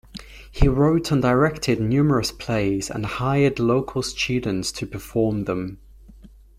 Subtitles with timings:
[0.51, 5.77] He wrote and directed numerous plays, and hired local students to perform them.